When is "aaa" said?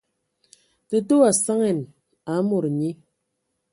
2.31-2.41